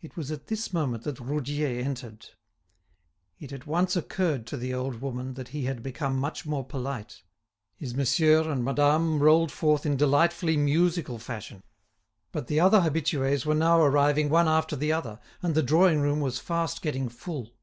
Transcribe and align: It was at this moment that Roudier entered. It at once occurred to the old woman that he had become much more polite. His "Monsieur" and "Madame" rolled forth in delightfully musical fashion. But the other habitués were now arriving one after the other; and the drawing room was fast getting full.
It 0.00 0.16
was 0.16 0.32
at 0.32 0.48
this 0.48 0.72
moment 0.72 1.04
that 1.04 1.20
Roudier 1.20 1.80
entered. 1.80 2.30
It 3.38 3.52
at 3.52 3.68
once 3.68 3.94
occurred 3.94 4.48
to 4.48 4.56
the 4.56 4.74
old 4.74 5.00
woman 5.00 5.34
that 5.34 5.50
he 5.50 5.66
had 5.66 5.80
become 5.80 6.16
much 6.18 6.44
more 6.44 6.64
polite. 6.64 7.22
His 7.76 7.94
"Monsieur" 7.94 8.50
and 8.50 8.64
"Madame" 8.64 9.20
rolled 9.20 9.52
forth 9.52 9.86
in 9.86 9.96
delightfully 9.96 10.56
musical 10.56 11.20
fashion. 11.20 11.62
But 12.32 12.48
the 12.48 12.58
other 12.58 12.80
habitués 12.80 13.46
were 13.46 13.54
now 13.54 13.80
arriving 13.80 14.28
one 14.28 14.48
after 14.48 14.74
the 14.74 14.92
other; 14.92 15.20
and 15.40 15.54
the 15.54 15.62
drawing 15.62 16.00
room 16.00 16.18
was 16.18 16.40
fast 16.40 16.82
getting 16.82 17.08
full. 17.08 17.54